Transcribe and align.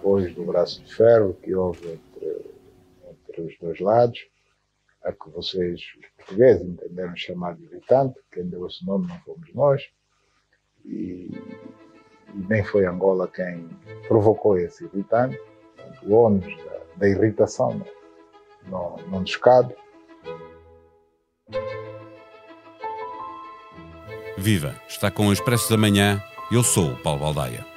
depois 0.00 0.34
do 0.34 0.44
braço 0.44 0.82
de 0.82 0.94
ferro 0.94 1.34
que 1.42 1.54
houve 1.54 1.86
entre, 1.92 2.40
entre 3.10 3.40
os 3.42 3.58
dois 3.60 3.78
lados, 3.80 4.18
a 5.04 5.12
que 5.12 5.30
vocês, 5.30 5.80
os 5.98 6.06
portugueses, 6.16 6.66
entenderam 6.66 7.14
chamar 7.16 7.54
de 7.54 7.64
irritante, 7.64 8.18
quem 8.32 8.46
deu 8.46 8.66
esse 8.66 8.84
nome 8.86 9.06
não 9.06 9.20
fomos 9.20 9.54
nós, 9.54 9.82
e, 10.86 11.30
e 12.34 12.46
nem 12.48 12.64
foi 12.64 12.86
Angola 12.86 13.28
quem 13.28 13.68
provocou 14.08 14.58
esse 14.58 14.84
irritante, 14.84 15.38
o 16.02 16.14
ônus 16.14 16.46
da, 16.64 16.80
da 16.96 17.08
irritação 17.08 17.84
não, 18.66 18.96
não. 19.08 19.24
Viva! 24.38 24.74
Está 24.88 25.10
com 25.10 25.26
o 25.26 25.32
Expresso 25.32 25.68
da 25.68 25.76
Manhã. 25.76 26.22
Eu 26.50 26.62
sou 26.62 26.92
o 26.92 26.96
Paulo 27.02 27.20
Baldaia. 27.20 27.69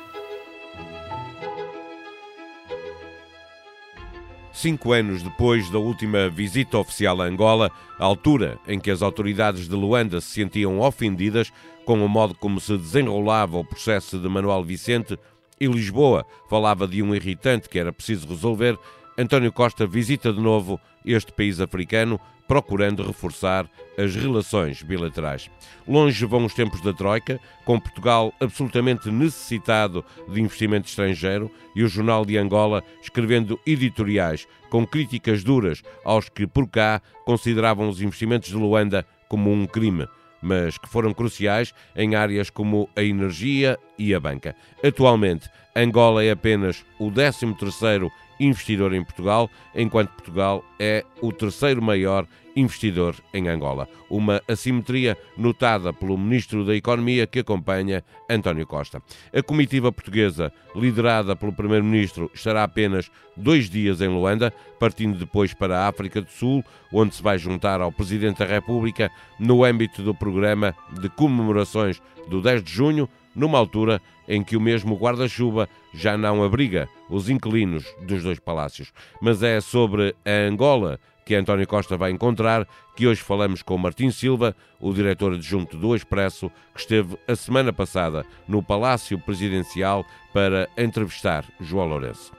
Cinco 4.64 4.94
anos 4.94 5.22
depois 5.22 5.70
da 5.70 5.78
última 5.78 6.30
visita 6.30 6.78
oficial 6.78 7.22
a 7.22 7.26
Angola, 7.26 7.70
a 8.00 8.06
altura 8.06 8.58
em 8.66 8.80
que 8.80 8.90
as 8.90 9.02
autoridades 9.02 9.68
de 9.68 9.76
Luanda 9.76 10.22
se 10.22 10.30
sentiam 10.30 10.80
ofendidas 10.80 11.52
com 11.84 12.02
o 12.02 12.08
modo 12.08 12.34
como 12.34 12.62
se 12.62 12.78
desenrolava 12.78 13.58
o 13.58 13.66
processo 13.66 14.18
de 14.18 14.30
Manuel 14.30 14.64
Vicente, 14.64 15.20
e 15.60 15.68
Lisboa 15.68 16.26
falava 16.50 16.88
de 16.88 17.04
um 17.04 17.14
irritante 17.14 17.68
que 17.68 17.78
era 17.78 17.92
preciso 17.92 18.26
resolver, 18.26 18.80
António 19.18 19.52
Costa 19.52 19.86
visita 19.86 20.34
de 20.34 20.40
novo 20.40 20.80
este 21.06 21.32
país 21.32 21.60
africano 21.60 22.20
procurando 22.48 23.06
reforçar 23.06 23.70
as 23.98 24.16
relações 24.16 24.82
bilaterais. 24.82 25.50
Longe 25.88 26.26
vão 26.26 26.46
os 26.46 26.54
tempos 26.54 26.82
da 26.82 26.92
Troika, 26.92 27.40
com 27.64 27.80
Portugal 27.80 28.34
absolutamente 28.40 29.10
necessitado 29.10 30.04
de 30.28 30.42
investimento 30.42 30.88
estrangeiro 30.88 31.50
e 31.76 31.84
o 31.84 31.88
Jornal 31.88 32.26
de 32.26 32.38
Angola 32.38 32.84
escrevendo 33.02 33.60
editoriais 33.66 34.48
com 34.70 34.86
críticas 34.86 35.44
duras 35.44 35.82
aos 36.04 36.28
que 36.28 36.48
por 36.48 36.68
cá 36.68 37.02
consideravam 37.26 37.88
os 37.90 38.02
investimentos 38.02 38.50
de 38.50 38.56
Luanda 38.56 39.06
como 39.28 39.52
um 39.52 39.66
crime 39.66 40.08
mas 40.44 40.78
que 40.78 40.90
foram 40.90 41.14
cruciais 41.14 41.74
em 41.96 42.16
áreas 42.16 42.50
como 42.50 42.90
a 42.98 43.02
energia 43.02 43.80
e 43.98 44.14
a 44.14 44.20
banca. 44.20 44.54
Atualmente, 44.84 45.50
Angola 45.74 46.24
é 46.24 46.32
apenas 46.32 46.86
o 47.00 47.10
13º 47.10 48.12
investidor 48.44 48.94
em 48.94 49.04
Portugal, 49.04 49.50
enquanto 49.76 50.10
Portugal 50.10 50.64
é 50.80 51.06
o 51.22 51.32
terceiro 51.32 51.82
maior 51.82 52.28
investidor 52.56 53.16
em 53.34 53.48
Angola. 53.48 53.88
Uma 54.10 54.42
assimetria 54.48 55.18
notada 55.38 55.92
pelo 55.92 56.18
Ministro 56.18 56.66
da 56.66 56.76
Economia 56.76 57.26
que 57.26 57.40
acompanha 57.40 58.04
António 58.30 58.68
Costa. 58.68 59.02
A 59.34 59.42
comitiva 59.42 59.92
portuguesa, 59.92 60.52
liderada 60.76 61.36
pelo 61.36 61.54
Primeiro-Ministro, 61.54 62.30
estará 62.34 62.64
apenas 62.64 63.10
dois 63.36 63.70
dias 63.70 64.02
em 64.02 64.08
Luanda, 64.08 64.54
partindo 64.80 65.18
depois 65.18 65.54
para 65.54 65.80
a 65.80 65.88
África 65.88 66.22
do 66.22 66.30
Sul, 66.30 66.64
onde 66.92 67.16
se 67.16 67.24
vai 67.24 67.38
juntar 67.38 67.82
ao 67.82 67.92
Presidente 67.92 68.40
da 68.40 68.46
República 68.46 69.10
no 69.40 69.64
âmbito 69.64 70.04
do 70.04 70.14
programa 70.14 70.76
de 71.00 71.10
comemorações 71.10 72.02
do 72.28 72.42
10 72.42 72.64
de 72.64 72.72
junho, 72.72 73.10
numa 73.36 73.58
altura 73.58 74.00
em 74.28 74.44
que 74.44 74.58
o 74.58 74.62
mesmo 74.62 74.96
guarda-chuva 74.96 75.68
já 75.94 76.18
não 76.18 76.44
abriga 76.44 76.88
os 77.10 77.30
inquilinos 77.30 77.86
dos 78.02 78.24
dois 78.24 78.40
palácios. 78.40 78.92
Mas 79.22 79.44
é 79.44 79.60
sobre 79.62 80.16
a 80.26 80.48
Angola 80.48 81.00
que 81.26 81.36
António 81.36 81.68
Costa 81.68 81.98
vai 81.98 82.12
encontrar 82.12 82.68
que 82.96 83.08
hoje 83.08 83.22
falamos 83.22 83.62
com 83.62 83.78
Martim 83.78 84.12
Silva, 84.12 84.56
o 84.80 84.94
diretor 84.94 85.34
adjunto 85.34 85.78
do 85.78 85.96
Expresso, 85.96 86.52
que 86.74 86.82
esteve 86.82 87.18
a 87.28 87.36
semana 87.36 87.72
passada 87.72 88.26
no 88.48 88.62
Palácio 88.62 89.18
Presidencial 89.18 90.06
para 90.34 90.68
entrevistar 90.78 91.46
João 91.60 91.88
Lourenço. 91.88 92.32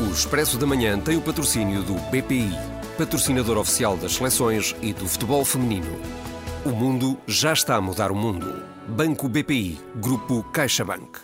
O 0.00 0.10
Expresso 0.10 0.58
da 0.58 0.66
Manhã 0.66 0.98
tem 0.98 1.16
o 1.16 1.22
patrocínio 1.22 1.82
do 1.82 1.94
BPI, 2.10 2.50
patrocinador 2.96 3.58
oficial 3.58 3.96
das 3.96 4.12
seleções 4.14 4.74
e 4.80 4.92
do 4.92 5.06
futebol 5.06 5.44
feminino. 5.44 5.98
O 6.64 6.70
mundo 6.70 7.18
já 7.26 7.52
está 7.52 7.76
a 7.76 7.80
mudar 7.80 8.10
o 8.10 8.16
mundo. 8.16 8.77
Banco 8.96 9.28
BPI, 9.28 9.78
Grupo 9.96 10.42
CaixaBank. 10.44 11.20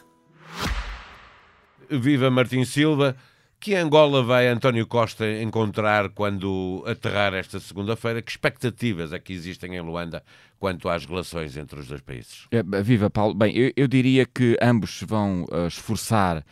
Viva 1.90 2.30
Martim 2.30 2.62
Silva. 2.64 3.16
Que 3.58 3.74
Angola 3.74 4.22
vai 4.22 4.46
António 4.48 4.86
Costa 4.86 5.24
encontrar 5.40 6.10
quando 6.10 6.84
aterrar 6.86 7.32
esta 7.32 7.58
segunda-feira? 7.58 8.20
Que 8.20 8.30
expectativas 8.30 9.14
é 9.14 9.18
que 9.18 9.32
existem 9.32 9.76
em 9.76 9.80
Luanda 9.80 10.22
quanto 10.58 10.90
às 10.90 11.06
relações 11.06 11.56
entre 11.56 11.80
os 11.80 11.88
dois 11.88 12.02
países? 12.02 12.46
É, 12.50 12.62
viva 12.82 13.08
Paulo. 13.08 13.32
Bem, 13.32 13.56
eu, 13.56 13.72
eu, 13.74 13.88
diria 13.88 14.26
que 14.26 14.58
ambos 14.60 15.02
vão 15.06 15.44
uh, 15.44 15.66
esforçar 15.66 16.44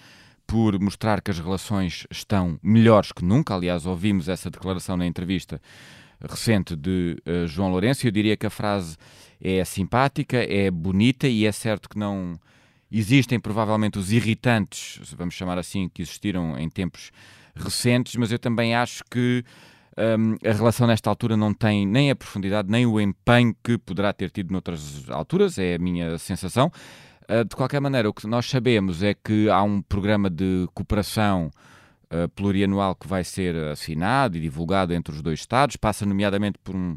por 0.46 0.80
mostrar 0.80 1.20
que 1.20 1.30
as 1.30 1.38
relações 1.38 2.06
estão 2.10 2.58
melhores 2.62 3.12
que 3.12 3.22
nunca. 3.22 3.54
Aliás, 3.54 3.84
ouvimos 3.84 4.30
essa 4.30 4.50
declaração 4.50 4.96
na 4.96 5.06
entrevista 5.06 5.60
recente 6.26 6.74
de 6.74 7.18
uh, 7.26 7.46
João 7.46 7.70
Lourenço. 7.70 8.06
Eu 8.06 8.10
diria 8.10 8.36
que 8.36 8.46
a 8.46 8.50
frase 8.50 8.96
é 9.42 9.64
simpática, 9.64 10.36
é 10.36 10.70
bonita 10.70 11.26
e 11.26 11.44
é 11.44 11.52
certo 11.52 11.88
que 11.88 11.98
não 11.98 12.38
existem 12.90 13.40
provavelmente 13.40 13.98
os 13.98 14.12
irritantes, 14.12 15.00
vamos 15.16 15.34
chamar 15.34 15.58
assim, 15.58 15.88
que 15.88 16.02
existiram 16.02 16.58
em 16.58 16.68
tempos 16.68 17.10
recentes, 17.54 18.14
mas 18.16 18.30
eu 18.30 18.38
também 18.38 18.74
acho 18.74 19.02
que 19.10 19.44
um, 19.98 20.36
a 20.48 20.52
relação 20.52 20.86
nesta 20.86 21.10
altura 21.10 21.36
não 21.36 21.52
tem 21.52 21.86
nem 21.86 22.10
a 22.10 22.16
profundidade 22.16 22.70
nem 22.70 22.86
o 22.86 23.00
empenho 23.00 23.54
que 23.62 23.76
poderá 23.76 24.12
ter 24.12 24.30
tido 24.30 24.52
noutras 24.52 25.08
alturas, 25.10 25.58
é 25.58 25.74
a 25.74 25.78
minha 25.78 26.16
sensação. 26.18 26.70
Uh, 27.28 27.44
de 27.44 27.56
qualquer 27.56 27.80
maneira, 27.80 28.08
o 28.08 28.14
que 28.14 28.26
nós 28.26 28.48
sabemos 28.48 29.02
é 29.02 29.14
que 29.14 29.48
há 29.48 29.62
um 29.62 29.82
programa 29.82 30.30
de 30.30 30.66
cooperação 30.74 31.50
uh, 32.10 32.28
plurianual 32.30 32.94
que 32.94 33.06
vai 33.06 33.24
ser 33.24 33.56
assinado 33.70 34.36
e 34.36 34.40
divulgado 34.40 34.94
entre 34.94 35.14
os 35.14 35.20
dois 35.20 35.40
Estados, 35.40 35.76
passa 35.76 36.06
nomeadamente 36.06 36.58
por 36.62 36.74
um 36.74 36.96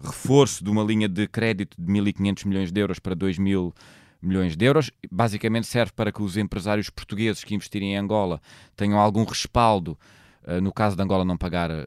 reforço 0.00 0.62
de 0.62 0.70
uma 0.70 0.82
linha 0.82 1.08
de 1.08 1.26
crédito 1.26 1.76
de 1.78 1.92
1.500 1.92 2.46
milhões 2.46 2.72
de 2.72 2.80
euros 2.80 2.98
para 2.98 3.16
2.000 3.16 3.72
milhões 4.20 4.56
de 4.56 4.64
euros. 4.64 4.90
Basicamente 5.10 5.66
serve 5.66 5.92
para 5.92 6.12
que 6.12 6.22
os 6.22 6.36
empresários 6.36 6.90
portugueses 6.90 7.44
que 7.44 7.54
investirem 7.54 7.94
em 7.94 7.96
Angola 7.96 8.40
tenham 8.74 8.98
algum 8.98 9.24
respaldo 9.24 9.98
uh, 10.46 10.60
no 10.60 10.72
caso 10.72 10.96
de 10.96 11.02
Angola 11.02 11.24
não 11.24 11.36
pagar 11.36 11.70
uh, 11.70 11.86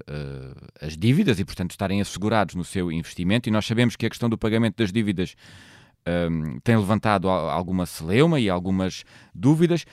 as 0.82 0.98
dívidas 0.98 1.40
e, 1.40 1.46
portanto, 1.46 1.72
estarem 1.72 2.02
assegurados 2.02 2.56
no 2.56 2.64
seu 2.64 2.92
investimento. 2.92 3.50
E 3.50 3.52
nós 3.52 3.66
sabemos 3.66 3.96
que 3.96 4.06
a 4.06 4.10
questão 4.10 4.30
do 4.30 4.38
pagamento 4.38 4.78
das 4.78 4.92
dívidas 4.92 5.36
um, 6.08 6.12
ehm, 6.12 6.60
tem 6.64 6.78
levantado 6.78 7.30
alguma 7.30 7.86
celeuma 7.86 8.40
e 8.40 8.50
algumas 8.50 9.04
dúvidas. 9.34 9.86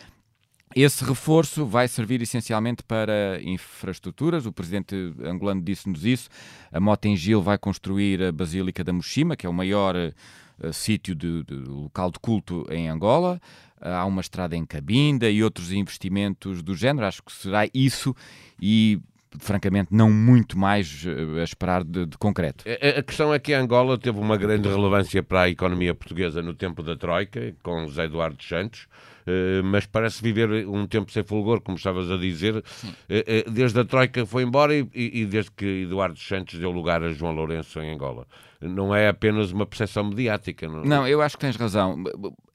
Esse 0.76 1.02
reforço 1.02 1.64
vai 1.64 1.88
servir 1.88 2.20
essencialmente 2.20 2.82
para 2.82 3.40
infraestruturas. 3.42 4.44
O 4.44 4.52
presidente 4.52 4.94
angolano 5.24 5.62
disse-nos 5.62 6.04
isso. 6.04 6.28
A 6.70 6.78
Motengil 6.78 7.40
vai 7.40 7.56
construir 7.56 8.22
a 8.22 8.30
Basílica 8.30 8.84
da 8.84 8.92
Moshima, 8.92 9.36
que 9.36 9.46
é 9.46 9.48
o 9.48 9.54
maior 9.54 9.96
uh, 9.96 10.72
sítio 10.74 11.14
de, 11.14 11.42
de, 11.44 11.54
local 11.54 12.10
de 12.10 12.18
culto 12.18 12.66
em 12.68 12.90
Angola. 12.90 13.40
Uh, 13.80 13.88
há 13.88 14.04
uma 14.04 14.20
estrada 14.20 14.54
em 14.54 14.66
Cabinda 14.66 15.30
e 15.30 15.42
outros 15.42 15.72
investimentos 15.72 16.62
do 16.62 16.74
género. 16.74 17.06
Acho 17.06 17.22
que 17.22 17.32
será 17.32 17.66
isso 17.72 18.14
e 18.60 19.00
francamente, 19.38 19.88
não 19.90 20.10
muito 20.10 20.58
mais 20.58 21.06
uh, 21.06 21.40
a 21.40 21.42
esperar 21.42 21.84
de, 21.84 22.04
de, 22.04 22.18
concreto. 22.18 22.66
A, 22.68 22.98
a, 22.98 23.02
questão 23.02 23.32
é 23.32 23.38
que 23.38 23.54
a 23.54 23.60
Angola 23.62 23.96
teve 23.96 24.18
uma 24.18 24.36
grande 24.36 24.68
relevância 24.68 25.22
para 25.22 25.44
a 25.44 25.48
economia 25.48 25.94
portuguesa 25.94 26.42
no 26.42 26.52
tempo 26.52 26.82
da 26.82 26.94
Troika, 26.94 27.54
com 27.62 27.86
José 27.86 28.04
Eduardo 28.04 28.44
Santos. 28.44 28.86
Eh, 29.26 29.60
mas 29.62 29.86
parece 29.86 30.22
viver 30.22 30.66
um 30.68 30.86
tempo 30.86 31.10
sem 31.10 31.24
fulgor, 31.24 31.60
como 31.60 31.76
estavas 31.76 32.10
a 32.10 32.16
dizer. 32.16 32.62
Eh, 33.08 33.24
eh, 33.26 33.50
desde 33.50 33.80
a 33.80 33.84
Troika 33.84 34.24
foi 34.24 34.44
embora 34.44 34.74
e, 34.74 34.88
e, 34.94 35.26
desde 35.26 35.50
que 35.50 35.82
Eduardo 35.82 36.18
Santos 36.18 36.58
deu 36.58 36.70
lugar 36.70 37.02
a 37.02 37.12
João 37.12 37.32
Lourenço 37.32 37.80
em 37.80 37.92
Angola. 37.92 38.26
Não 38.60 38.94
é 38.94 39.08
apenas 39.08 39.50
uma 39.50 39.66
percepção 39.66 40.04
mediática. 40.04 40.68
Não, 40.68 40.84
não 40.84 41.08
eu 41.08 41.20
acho 41.20 41.36
que 41.36 41.40
tens 41.40 41.56
razão 41.56 42.02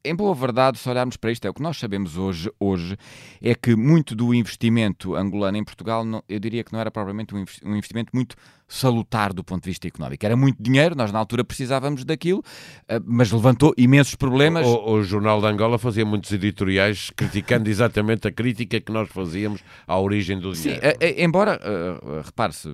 em 0.03 0.15
boa 0.15 0.33
verdade, 0.33 0.79
se 0.79 0.89
olharmos 0.89 1.15
para 1.15 1.31
isto, 1.31 1.45
é 1.45 1.49
o 1.49 1.53
que 1.53 1.61
nós 1.61 1.77
sabemos 1.77 2.17
hoje, 2.17 2.51
hoje 2.59 2.97
é 3.41 3.53
que 3.53 3.75
muito 3.75 4.15
do 4.15 4.33
investimento 4.33 5.15
angolano 5.15 5.57
em 5.57 5.63
Portugal, 5.63 6.03
eu 6.27 6.39
diria 6.39 6.63
que 6.63 6.73
não 6.73 6.79
era 6.79 6.89
propriamente 6.89 7.35
um 7.35 7.75
investimento 7.75 8.09
muito 8.13 8.35
salutar 8.71 9.33
do 9.33 9.43
ponto 9.43 9.63
de 9.63 9.69
vista 9.69 9.85
económico. 9.87 10.25
Era 10.25 10.35
muito 10.37 10.61
dinheiro, 10.63 10.95
nós 10.95 11.11
na 11.11 11.19
altura 11.19 11.43
precisávamos 11.43 12.05
daquilo, 12.05 12.41
eh, 12.87 12.99
mas 13.05 13.29
levantou 13.31 13.73
imensos 13.77 14.15
problemas. 14.15 14.65
O, 14.65 14.93
o 14.93 15.03
Jornal 15.03 15.41
de 15.41 15.47
Angola 15.47 15.77
fazia 15.77 16.05
muitos 16.05 16.31
editoriais 16.31 17.11
criticando 17.15 17.69
exatamente 17.69 18.27
a 18.27 18.31
crítica 18.31 18.79
que 18.79 18.91
nós 18.91 19.09
fazíamos 19.09 19.61
à 19.85 19.99
origem 19.99 20.39
do 20.39 20.53
dinheiro. 20.53 20.81
Sim, 20.81 20.95
eh, 20.99 21.23
embora, 21.23 21.59
uh, 21.59 22.21
repare-se, 22.21 22.69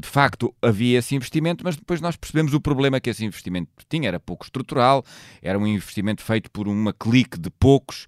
de 0.00 0.08
facto 0.08 0.54
havia 0.62 0.98
esse 0.98 1.14
investimento, 1.14 1.62
mas 1.62 1.76
depois 1.76 2.00
nós 2.00 2.16
percebemos 2.16 2.54
o 2.54 2.60
problema 2.60 2.98
que 2.98 3.10
esse 3.10 3.24
investimento 3.24 3.68
tinha. 3.88 4.08
Era 4.08 4.18
pouco 4.18 4.44
estrutural, 4.44 5.04
era 5.42 5.58
um 5.58 5.66
investimento 5.66 6.22
feito 6.22 6.50
por 6.50 6.66
uma 6.66 6.92
clique 6.92 7.38
de 7.38 7.50
poucos 7.50 8.06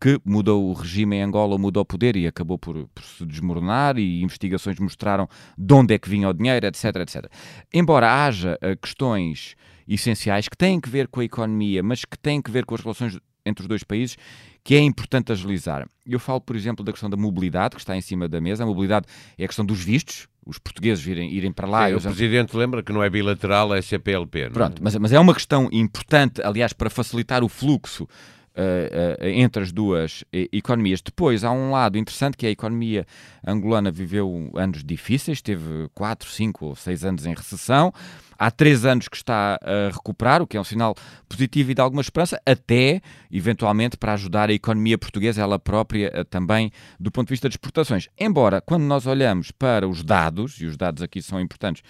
que 0.00 0.20
mudou 0.24 0.68
o 0.68 0.72
regime 0.72 1.16
em 1.16 1.22
Angola, 1.22 1.56
mudou 1.56 1.82
o 1.82 1.86
poder 1.86 2.16
e 2.16 2.26
acabou 2.26 2.58
por, 2.58 2.88
por, 2.88 3.04
se 3.04 3.24
desmoronar 3.24 3.96
e 3.98 4.22
investigações 4.22 4.78
mostraram 4.78 5.28
de 5.56 5.74
onde 5.74 5.94
é 5.94 5.98
que 5.98 6.08
vinha 6.08 6.28
o 6.28 6.32
dinheiro, 6.32 6.66
etc, 6.66 6.96
etc. 6.96 7.26
Embora 7.72 8.24
haja 8.24 8.58
uh, 8.62 8.76
questões 8.76 9.54
essenciais 9.86 10.48
que 10.48 10.56
têm 10.56 10.80
que 10.80 10.88
ver 10.88 11.08
com 11.08 11.20
a 11.20 11.24
economia, 11.24 11.82
mas 11.82 12.04
que 12.04 12.18
têm 12.18 12.42
que 12.42 12.50
ver 12.50 12.64
com 12.64 12.74
as 12.74 12.80
relações 12.80 13.18
entre 13.46 13.62
os 13.62 13.68
dois 13.68 13.82
países, 13.82 14.16
que 14.62 14.74
é 14.74 14.80
importante 14.80 15.32
agilizar. 15.32 15.88
Eu 16.06 16.18
falo, 16.18 16.40
por 16.40 16.54
exemplo, 16.54 16.84
da 16.84 16.92
questão 16.92 17.08
da 17.08 17.16
mobilidade, 17.16 17.74
que 17.74 17.80
está 17.80 17.96
em 17.96 18.00
cima 18.02 18.28
da 18.28 18.40
mesa. 18.40 18.64
A 18.64 18.66
mobilidade 18.66 19.06
é 19.38 19.44
a 19.44 19.46
questão 19.46 19.64
dos 19.64 19.82
vistos, 19.82 20.28
os 20.44 20.58
portugueses 20.58 21.06
irem, 21.06 21.32
irem 21.32 21.52
para 21.52 21.66
lá. 21.66 21.88
Sim, 21.88 21.94
o 21.94 22.00
Presidente 22.00 22.54
lembra 22.54 22.82
que 22.82 22.92
não 22.92 23.02
é 23.02 23.08
bilateral, 23.08 23.74
é 23.74 23.80
CPLP. 23.80 24.40
Não? 24.40 24.46
É? 24.46 24.50
Pronto, 24.50 24.82
mas, 24.82 24.94
mas 24.96 25.12
é 25.12 25.18
uma 25.18 25.32
questão 25.32 25.68
importante, 25.72 26.42
aliás, 26.42 26.74
para 26.74 26.90
facilitar 26.90 27.42
o 27.42 27.48
fluxo 27.48 28.06
uh, 28.58 29.24
entre 29.26 29.62
as 29.62 29.72
duas 29.72 30.24
economias. 30.52 31.00
Depois, 31.00 31.44
há 31.44 31.50
um 31.50 31.70
lado 31.70 31.96
interessante 31.96 32.36
que 32.36 32.46
é 32.46 32.48
a 32.48 32.52
economia 32.52 33.06
angolana 33.46 33.90
viveu 33.90 34.50
anos 34.54 34.82
difíceis, 34.84 35.40
teve 35.40 35.88
4, 35.94 36.28
5 36.28 36.66
ou 36.66 36.74
6 36.74 37.04
anos 37.04 37.26
em 37.26 37.34
recessão. 37.34 37.92
Há 38.40 38.52
três 38.52 38.84
anos 38.84 39.08
que 39.08 39.16
está 39.16 39.58
a 39.60 39.92
recuperar, 39.92 40.40
o 40.40 40.46
que 40.46 40.56
é 40.56 40.60
um 40.60 40.64
sinal 40.64 40.94
positivo 41.28 41.72
e 41.72 41.74
de 41.74 41.80
alguma 41.80 42.00
esperança, 42.00 42.40
até, 42.46 43.00
eventualmente, 43.32 43.96
para 43.96 44.12
ajudar 44.12 44.48
a 44.48 44.52
economia 44.52 44.96
portuguesa, 44.96 45.42
ela 45.42 45.58
própria, 45.58 46.24
também 46.30 46.70
do 47.00 47.10
ponto 47.10 47.26
de 47.26 47.32
vista 47.32 47.48
de 47.48 47.54
exportações. 47.54 48.08
Embora, 48.16 48.60
quando 48.60 48.84
nós 48.84 49.06
olhamos 49.06 49.50
para 49.50 49.88
os 49.88 50.04
dados, 50.04 50.60
e 50.60 50.66
os 50.66 50.76
dados 50.76 51.02
aqui 51.02 51.20
são 51.20 51.40
importantes 51.40 51.82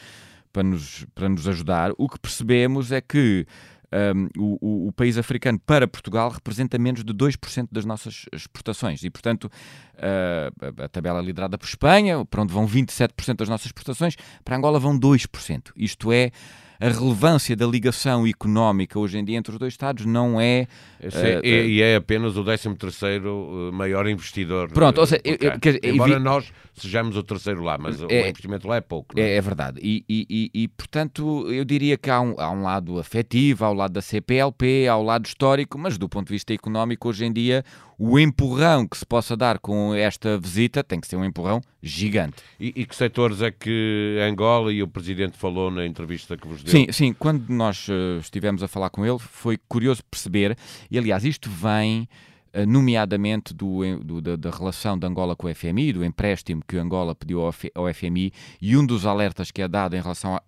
para 0.51 0.63
nos, 0.63 1.05
para 1.15 1.29
nos 1.29 1.47
ajudar, 1.47 1.93
o 1.99 2.09
que 2.09 2.19
percebemos 2.19 2.93
é 2.93 3.03
que 3.03 3.47
um, 3.91 4.29
o, 4.37 4.89
o, 4.89 4.93
país 4.93 5.17
africano 5.17 5.59
para 5.59 5.89
Portugal 5.89 6.31
representa 6.31 6.79
menos 6.79 7.03
de 7.03 7.13
2% 7.13 7.69
das 7.73 7.85
nossas 7.85 8.27
exportações 8.33 9.03
e, 9.03 9.11
portanto, 9.11 9.45
uh, 9.45 10.83
a 10.83 10.89
tabela 10.89 11.23
liderada 11.23 11.57
por 11.57 11.67
Espanha, 11.67 12.25
para 12.25 12.43
onde 12.43 12.53
vão 12.53 12.67
27% 12.67 13.37
das 13.37 13.49
nossas 13.49 13.67
exportações, 13.67 14.17
para 14.45 14.57
Angola 14.57 14.79
vão 14.79 14.99
2%. 14.99 15.73
Isto 15.75 16.13
é 16.13 16.31
a 16.81 16.89
relevância 16.89 17.57
da 17.57 17.67
ligação 17.67 18.27
económica 18.27 18.99
hoje 18.99 19.19
em 19.19 19.25
dia 19.25 19.37
entre 19.37 19.53
os 19.53 19.59
dois 19.59 19.73
Estados 19.73 20.07
não 20.07 20.41
é. 20.41 20.67
Uh, 21.01 21.45
e 21.45 21.83
é 21.83 21.97
apenas 21.97 22.37
o 22.37 22.45
13 22.45 22.69
uh, 22.69 23.73
maior 23.73 24.09
investidor. 24.09 24.71
Pronto, 24.71 24.99
ou 24.99 25.07
seja, 25.07 25.21
eu, 25.25 25.37
eu, 25.41 25.59
quer, 25.61 25.79
embora 25.85 26.19
vi... 26.19 26.25
nós 26.25 26.53
sejamos 26.79 27.17
o 27.17 27.23
terceiro 27.23 27.63
lá, 27.63 27.77
mas 27.79 28.01
é, 28.03 28.07
o 28.07 28.29
investimento 28.29 28.67
lá 28.67 28.77
é 28.77 28.81
pouco. 28.81 29.19
É? 29.19 29.23
é? 29.23 29.37
É, 29.37 29.41
verdade. 29.41 29.81
E, 29.83 30.05
e, 30.09 30.51
e, 30.55 30.69
portanto, 30.69 31.51
eu 31.51 31.65
diria 31.65 31.97
que 31.97 32.11
há 32.11 32.21
um, 32.21 32.35
há 32.39 32.51
um 32.51 32.63
lado 32.63 32.99
afetivo, 32.99 33.65
ao 33.65 33.75
lado 33.75 33.93
da 33.93 34.03
CPLP, 34.03 34.87
ao 34.89 35.03
lado 35.03 35.27
histórico, 35.27 35.79
mas 35.79 35.99
do 35.99 36.09
ponto 36.09 36.29
de 36.29 36.35
vista 36.35 36.53
económico, 36.55 37.09
hoje 37.09 37.25
em 37.25 37.33
dia, 37.33 37.65
o 37.99 38.19
empurrão 38.19 38.87
que 38.87 38.97
se 38.97 39.05
possa 39.05 39.37
dar 39.37 39.59
com 39.59 39.93
esta 39.95 40.39
visita 40.39 40.85
tem 40.85 41.01
que 41.01 41.07
ser 41.09 41.17
um 41.17 41.25
empurrão 41.25 41.61
gigante. 41.83 42.37
E, 42.59 42.73
e 42.77 42.87
que 42.87 42.95
setores 42.95 43.43
é 43.43 43.51
que 43.51 44.19
Angola 44.23 44.73
e 44.73 44.83
o 44.83 44.89
Presidente 44.89 45.37
falou 45.37 45.71
na 45.71 45.85
entrevista 45.85 46.37
que 46.37 46.47
vos 46.47 46.63
Sim, 46.71 46.87
sim. 46.93 47.13
Quando 47.13 47.49
nós 47.49 47.89
uh, 47.89 48.19
estivemos 48.21 48.63
a 48.63 48.69
falar 48.69 48.91
com 48.91 49.05
ele, 49.05 49.19
foi 49.19 49.59
curioso 49.69 50.03
perceber, 50.11 50.57
e 50.91 50.99
aliás, 50.99 51.25
isto 51.25 51.51
vem 51.51 52.09
eh, 52.51 52.65
nomeadamente 52.65 53.53
do, 53.53 53.81
do, 54.03 54.21
da, 54.23 54.35
da, 54.35 54.51
relação 54.51 54.99
de 54.99 55.07
Angola 55.07 55.37
com 55.37 55.47
o 55.47 55.55
FMI, 55.55 55.93
do 55.93 56.05
empréstimo 56.05 56.63
que 56.67 56.79
Angola 56.79 57.15
pediu 57.15 57.41
ao, 57.43 57.53
FMI, 57.53 58.33
e 58.61 58.77
um 58.77 58.87
dos 58.87 59.05
alertas 59.05 59.51
que 59.51 59.61
é 59.61 59.69
dado 59.69 59.95
em 59.95 60.01
relação 60.01 60.41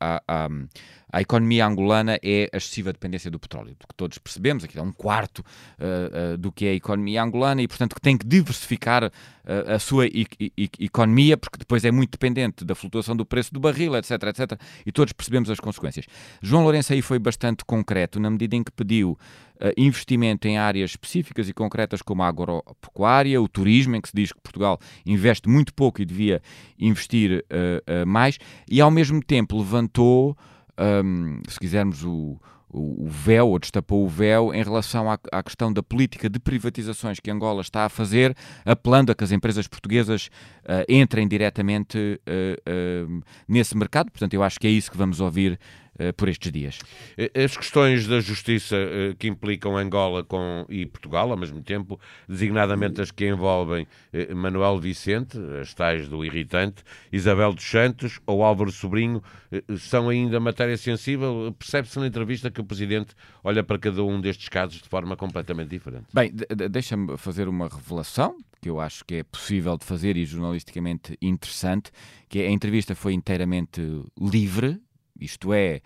à 1.13 1.21
economia 1.21 1.67
angolana 1.67 2.19
é 2.23 2.49
a 2.53 2.57
excessiva 2.57 2.93
dependência 2.93 3.31
do 3.31 3.39
petróleo, 3.39 3.77
do 3.79 3.87
que 3.87 3.95
todos 3.95 4.19
percebemos, 4.19 4.65
aquilo 4.65 4.85
é 4.85 4.87
um 4.87 4.93
quarto 4.93 5.41
uh, 5.41 6.35
uh, 6.35 6.39
do 6.39 6.53
que 6.53 6.67
é 6.67 6.71
a 6.71 6.75
economia 6.75 7.23
angolana 7.23 7.63
e, 7.63 7.69
portanto, 7.69 7.95
que 7.95 8.01
tem 8.01 8.17
que 8.17 8.27
diversificar 8.27 9.05
uh, 9.05 9.11
a 9.75 9.79
sua 9.79 10.07
e, 10.07 10.27
e, 10.41 10.71
economia, 10.81 11.37
porque 11.37 11.59
depois 11.59 11.85
é 11.85 11.91
muito 11.91 12.13
dependente 12.13 12.65
da 12.65 12.75
flutuação 12.75 13.17
do 13.17 13.25
preço 13.25 13.53
do 13.53 13.61
barril, 13.61 13.97
etc, 13.97 14.11
etc, 14.11 14.61
e 14.87 14.93
todos 14.93 15.13
percebemos 15.13 15.51
as 15.51 15.59
consequências. 15.59 16.07
João 16.43 16.63
Lourenço 16.63 16.93
aí 16.93 17.03
foi 17.03 17.19
bastante 17.19 17.65
concreto, 17.65 18.21
na 18.21 18.31
medida 18.31 18.57
em 18.57 18.63
que 18.63 18.73
pediu 18.73 19.19
investimento 19.77 20.49
em 20.49 20.57
áreas 20.57 20.93
específicas 20.93 21.47
e 21.47 21.53
concretas 21.53 22.01
como 22.01 22.23
a 22.23 22.29
agropecuária, 22.29 23.41
o 23.43 23.47
turismo, 23.47 23.95
em 23.95 24.01
que 24.01 24.09
se 24.09 24.17
diz 24.17 24.33
que 24.33 24.41
Portugal 24.41 24.79
investe 25.05 25.51
muito 25.51 25.75
pouco 25.75 26.01
e 26.01 26.05
devia 26.07 26.41
investir 26.79 27.45
uh, 27.51 28.03
uh, 28.03 28.07
mais, 28.07 28.39
e 28.71 28.81
ao 28.81 28.91
mesmo 28.91 29.23
tempo 29.23 29.59
levantou, 29.59 30.37
um, 30.81 31.41
se 31.49 31.59
quisermos, 31.59 32.05
o, 32.05 32.41
o, 32.73 33.09
véu, 33.09 33.49
ou 33.49 33.59
destapou 33.59 34.05
o 34.05 34.09
véu, 34.09 34.55
em 34.55 34.63
relação 34.63 35.11
à, 35.11 35.19
à, 35.33 35.43
questão 35.43 35.73
da 35.73 35.83
política 35.83 36.29
de 36.29 36.39
privatizações 36.39 37.19
que 37.19 37.31
Angola 37.31 37.61
está 37.63 37.85
a 37.85 37.89
fazer, 37.89 38.35
apelando 38.65 39.11
a 39.11 39.15
que 39.15 39.25
as 39.25 39.33
empresas 39.33 39.67
portuguesas 39.67 40.29
uh, 40.65 40.85
entrem 40.89 41.27
diretamente 41.27 41.99
uh, 41.99 43.11
uh, 43.11 43.23
nesse 43.49 43.77
mercado. 43.77 44.11
Portanto, 44.11 44.35
eu 44.35 44.43
acho 44.43 44.59
que 44.59 44.67
é 44.67 44.71
isso 44.71 44.91
que 44.91 44.97
vamos 44.97 45.21
ouvir 45.21 45.59
por 46.17 46.29
estes 46.29 46.51
dias. 46.51 46.79
Eh, 47.17 47.31
as 47.45 47.57
questões 47.57 48.07
da 48.07 48.21
justiça 48.21 48.77
eh, 48.77 49.15
que 49.19 49.29
implicam 49.29 49.77
Angola 49.77 50.25
com, 50.25 50.65
e 50.69 50.87
Portugal 50.87 51.31
ao 51.31 51.37
mesmo 51.37 51.63
tempo, 51.63 52.01
designadamente 52.29 53.01
as 53.01 53.11
que 53.11 53.29
envolvem 53.29 53.87
Manuel 54.35 54.79
Vicente, 54.79 55.39
as 55.61 55.75
tais 55.75 56.09
do 56.09 56.25
irritante, 56.25 56.83
Isabel 57.13 57.53
dos 57.53 57.65
Santos 57.65 58.21
ou 58.27 58.43
Álvaro 58.43 58.71
Sobrinho, 58.71 59.23
são 59.79 60.09
ainda 60.09 60.41
matéria 60.41 60.77
sensível? 60.77 61.55
Percebe-se 61.59 61.99
na 61.99 62.07
entrevista 62.07 62.51
que 62.51 62.61
o 62.61 62.65
Presidente 62.65 63.15
olha 63.43 63.63
para 63.63 63.79
cada 63.79 64.03
um 64.05 64.21
destes 64.21 64.49
casos 64.49 64.81
de 64.81 64.89
forma 64.89 65.17
completamente 65.17 65.71
diferente. 65.71 66.07
Bem, 66.13 66.33
deixa-me 66.71 67.17
fazer 67.17 67.49
uma 67.49 67.69
revelação, 67.69 68.37
que 68.61 68.69
eu 68.69 68.79
acho 68.79 69.05
que 69.05 69.17
é 69.17 69.23
possível 69.23 69.77
de 69.77 69.85
fazer 69.85 70.17
e 70.17 70.25
jornalisticamente 70.25 71.17
interessante, 71.21 71.91
que 72.29 72.41
é, 72.41 72.47
a 72.47 72.51
entrevista 72.51 72.95
foi 72.95 73.15
inteiramente 73.15 73.81
livre, 74.21 74.81
isto 75.21 75.53
é, 75.53 75.77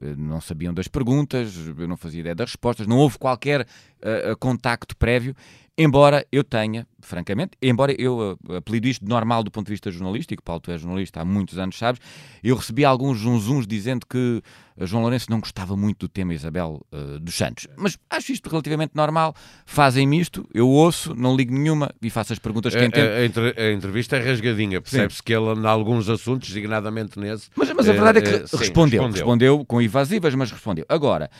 eh, 0.00 0.14
não 0.16 0.40
sabiam 0.40 0.72
das 0.72 0.88
perguntas, 0.88 1.54
eu 1.78 1.88
não 1.88 1.96
fazia 1.96 2.20
ideia 2.20 2.34
das 2.34 2.50
respostas, 2.50 2.86
não 2.86 2.98
houve 2.98 3.18
qualquer 3.18 3.66
uh, 4.04 4.36
contacto 4.38 4.96
prévio 4.96 5.34
Embora 5.76 6.26
eu 6.30 6.44
tenha, 6.44 6.86
francamente, 7.00 7.52
embora 7.62 7.94
eu 7.98 8.38
uh, 8.46 8.56
apelido 8.56 8.86
isto 8.86 9.02
de 9.02 9.08
normal 9.08 9.42
do 9.42 9.50
ponto 9.50 9.66
de 9.66 9.72
vista 9.72 9.90
jornalístico, 9.90 10.42
Paulo, 10.42 10.60
tu 10.60 10.70
és 10.70 10.78
jornalista 10.78 11.22
há 11.22 11.24
muitos 11.24 11.56
anos, 11.58 11.78
sabes, 11.78 11.98
eu 12.44 12.54
recebi 12.54 12.84
alguns 12.84 13.20
zunzuns 13.20 13.66
dizendo 13.66 14.06
que 14.06 14.42
João 14.80 15.02
Lourenço 15.02 15.30
não 15.30 15.40
gostava 15.40 15.74
muito 15.74 16.00
do 16.00 16.08
tema 16.08 16.34
Isabel 16.34 16.84
uh, 16.92 17.18
dos 17.18 17.34
Santos. 17.34 17.66
Mas 17.74 17.96
acho 18.10 18.32
isto 18.32 18.50
relativamente 18.50 18.92
normal. 18.94 19.34
Fazem-me 19.64 20.20
isto, 20.20 20.46
eu 20.52 20.68
ouço, 20.68 21.14
não 21.14 21.34
ligo 21.34 21.54
nenhuma 21.54 21.90
e 22.02 22.10
faço 22.10 22.34
as 22.34 22.38
perguntas 22.38 22.74
que 22.74 22.80
a, 22.80 22.84
entendo. 22.84 23.54
A, 23.56 23.62
a, 23.62 23.72
entrevista 23.72 24.16
é 24.16 24.20
rasgadinha, 24.20 24.78
percebe-se 24.80 25.22
que 25.22 25.32
ele, 25.32 25.58
em 25.58 25.66
alguns 25.66 26.06
assuntos, 26.10 26.48
designadamente 26.48 27.18
nesse. 27.18 27.48
Mas, 27.56 27.72
mas 27.72 27.88
a 27.88 27.92
verdade 27.92 28.18
é 28.18 28.22
que 28.22 28.28
uh, 28.28 28.58
respondeu, 28.58 29.02
respondeu, 29.02 29.12
respondeu 29.12 29.64
com 29.64 29.80
evasivas, 29.80 30.34
mas 30.34 30.50
respondeu. 30.50 30.84
Agora, 30.86 31.30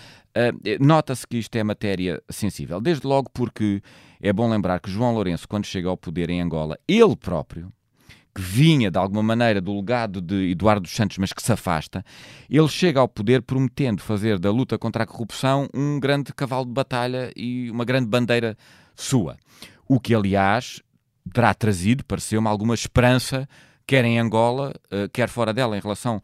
nota-se 0.81 1.27
que 1.27 1.39
isto 1.39 1.55
é 1.57 1.65
matéria 1.65 2.23
sensível, 2.31 2.81
desde 2.81 3.07
logo 3.07 3.31
porque 3.33 3.83
é 4.21 4.33
bom 4.33 4.49
lembrar 4.49 4.81
que 4.81 4.91
João 4.91 5.15
Lourenço, 5.15 5.49
quando 5.49 5.67
chega 5.67 5.89
ao 5.89 5.97
poder 5.97 6.31
em 6.31 6.41
Angola, 6.41 6.79
ele 6.87 7.17
próprio, 7.17 7.73
que 8.35 8.41
vinha 8.41 8.91
de 8.91 8.99
alguma 8.99 9.23
maneira 9.23 9.61
do 9.61 9.75
legado 9.75 10.21
de 10.21 10.51
Eduardo 10.51 10.83
dos 10.83 10.93
Santos, 10.93 11.19
mas 11.19 11.33
que 11.33 11.43
se 11.43 11.53
afasta, 11.53 12.05
ele 12.49 12.69
chega 12.69 12.99
ao 12.99 13.09
poder 13.09 13.43
prometendo 13.43 14.01
fazer 14.01 14.39
da 14.39 14.51
luta 14.51 14.79
contra 14.79 15.05
a 15.05 15.07
corrupção 15.07 15.69
um 15.75 16.01
grande 16.01 16.33
cavalo 16.33 16.65
de 16.65 16.73
batalha 16.73 17.31
e 17.37 17.71
uma 17.71 17.85
grande 17.85 18.07
bandeira 18.07 18.57
sua. 18.97 19.37
O 19.87 20.01
que, 20.01 20.15
aliás, 20.15 20.81
terá 21.33 21.53
trazido, 21.53 22.05
pareceu-me, 22.05 22.49
alguma 22.49 22.75
esperança, 22.75 23.47
quer 23.87 24.05
em 24.05 24.19
Angola, 24.19 24.73
eh, 24.91 25.09
quer 25.13 25.29
fora 25.29 25.53
dela, 25.53 25.77
em 25.77 25.81
relação 25.81 26.23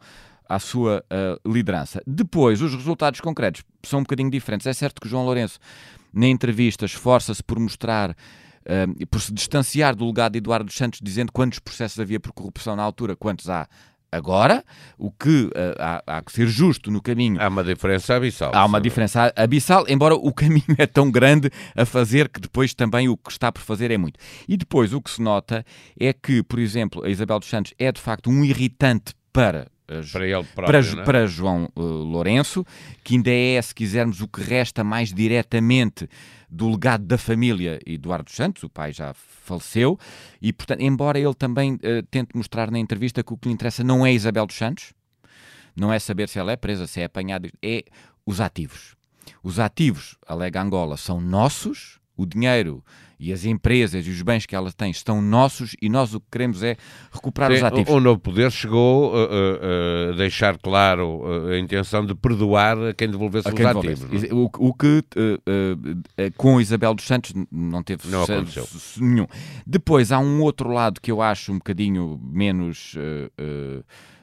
à 0.49 0.57
sua 0.57 1.05
uh, 1.05 1.49
liderança. 1.49 2.01
Depois, 2.05 2.61
os 2.61 2.73
resultados 2.73 3.21
concretos 3.21 3.63
são 3.83 3.99
um 3.99 4.03
bocadinho 4.03 4.31
diferentes. 4.31 4.65
É 4.65 4.73
certo 4.73 4.99
que 4.99 5.07
João 5.07 5.23
Lourenço 5.23 5.59
na 6.11 6.27
entrevista, 6.27 6.85
esforça-se 6.85 7.43
por 7.43 7.59
mostrar, 7.59 8.09
uh, 8.11 9.07
por 9.07 9.21
se 9.21 9.31
distanciar 9.31 9.95
do 9.95 10.07
legado 10.07 10.31
de 10.33 10.39
Eduardo 10.39 10.65
dos 10.65 10.75
Santos, 10.75 10.99
dizendo 11.03 11.31
quantos 11.31 11.59
processos 11.59 11.99
havia 11.99 12.19
por 12.19 12.33
corrupção 12.33 12.75
na 12.75 12.81
altura, 12.81 13.15
quantos 13.15 13.47
há 13.47 13.67
agora, 14.11 14.63
o 14.97 15.11
que 15.11 15.45
uh, 15.45 15.51
há, 15.77 16.03
há, 16.07 16.21
que 16.23 16.31
ser 16.31 16.47
justo 16.47 16.89
no 16.89 16.99
caminho. 17.01 17.39
Há 17.39 17.47
uma 17.47 17.63
diferença 17.63 18.15
abissal. 18.15 18.51
Há 18.53 18.65
uma 18.65 18.81
diferença 18.81 19.31
abissal, 19.35 19.85
embora 19.87 20.15
o 20.15 20.33
caminho 20.33 20.75
é 20.77 20.87
tão 20.87 21.11
grande 21.11 21.51
a 21.75 21.85
fazer 21.85 22.27
que 22.27 22.39
depois 22.39 22.73
também 22.73 23.07
o 23.07 23.15
que 23.15 23.31
está 23.31 23.51
por 23.51 23.61
fazer 23.61 23.91
é 23.91 23.97
muito. 23.97 24.19
E 24.47 24.57
depois 24.57 24.93
o 24.93 25.01
que 25.01 25.11
se 25.11 25.21
nota 25.21 25.63
é 25.99 26.11
que, 26.11 26.41
por 26.43 26.59
exemplo, 26.59 27.05
a 27.05 27.09
Isabel 27.09 27.39
dos 27.39 27.49
Santos 27.49 27.73
é 27.77 27.91
de 27.91 28.01
facto 28.01 28.29
um 28.29 28.43
irritante 28.43 29.13
para 29.31 29.67
para, 30.11 30.27
ele 30.27 30.43
próprio, 30.55 30.65
para, 30.65 31.01
é? 31.01 31.05
para 31.05 31.27
João 31.27 31.69
uh, 31.75 31.81
Lourenço, 31.81 32.65
que 33.03 33.15
ainda 33.15 33.31
é, 33.31 33.61
se 33.61 33.73
quisermos, 33.73 34.21
o 34.21 34.27
que 34.27 34.41
resta 34.41 34.83
mais 34.83 35.13
diretamente 35.13 36.07
do 36.49 36.69
legado 36.69 37.05
da 37.05 37.17
família 37.17 37.79
Eduardo 37.85 38.31
Santos, 38.31 38.63
o 38.63 38.69
pai 38.69 38.91
já 38.91 39.13
faleceu, 39.13 39.97
e 40.41 40.53
portanto, 40.53 40.81
embora 40.81 41.19
ele 41.19 41.33
também 41.33 41.73
uh, 41.73 42.03
tente 42.09 42.35
mostrar 42.35 42.69
na 42.71 42.79
entrevista 42.79 43.23
que 43.23 43.33
o 43.33 43.37
que 43.37 43.47
lhe 43.47 43.53
interessa 43.53 43.83
não 43.83 44.05
é 44.05 44.13
Isabel 44.13 44.45
dos 44.45 44.55
Santos, 44.55 44.93
não 45.75 45.91
é 45.91 45.99
saber 45.99 46.27
se 46.29 46.37
ela 46.37 46.51
é 46.51 46.55
presa, 46.55 46.87
se 46.87 47.01
é 47.01 47.05
apanhada, 47.05 47.49
é 47.61 47.83
os 48.25 48.39
ativos. 48.41 48.95
Os 49.43 49.59
ativos, 49.59 50.17
alega 50.27 50.61
Angola, 50.61 50.97
são 50.97 51.21
nossos, 51.21 51.99
o 52.21 52.25
dinheiro 52.25 52.83
e 53.19 53.33
as 53.33 53.43
empresas 53.43 54.07
e 54.07 54.09
os 54.09 54.21
bens 54.21 54.45
que 54.45 54.55
elas 54.55 54.73
têm 54.73 54.91
estão 54.91 55.21
nossos 55.21 55.75
e 55.81 55.89
nós 55.89 56.13
o 56.13 56.21
que 56.21 56.27
queremos 56.31 56.63
é 56.63 56.77
recuperar 57.11 57.51
Sim, 57.51 57.57
os 57.57 57.63
ativos. 57.63 57.93
O, 57.93 57.99
novo 57.99 58.19
poder 58.19 58.49
chegou 58.51 59.13
a, 59.13 59.19
a, 59.19 60.13
a 60.13 60.15
deixar 60.15 60.57
claro 60.57 61.23
a 61.51 61.59
intenção 61.59 62.05
de 62.05 62.15
perdoar 62.15 62.77
a 62.77 62.93
quem 62.93 63.09
devolvesse 63.09 63.47
A 63.47 63.51
os 63.51 63.55
quem 63.57 63.65
ativos. 63.65 63.99
devolvesse. 63.99 64.33
não 64.33 64.41
é? 64.41 64.41
O, 64.41 64.67
o 64.69 64.73
que 64.73 65.03
eh, 65.15 65.39
eh, 66.17 66.31
com 66.37 66.61
Isabel 66.61 66.93
dos 66.93 67.05
Santos 67.05 67.33
não 67.51 67.83
teve 67.83 68.07
Não 68.07 68.21
sucesso 68.21 68.59
aconteceu. 68.59 69.03
nenhum. 69.05 69.27
Depois 69.67 70.11
há 70.13 70.19
um 70.19 70.41
outro 70.41 70.69
lado 70.69 71.01
que 71.01 71.11
eu 71.11 71.21
acho 71.21 71.51
um 71.51 71.57
bocadinho 71.57 72.19
menos 72.23 72.95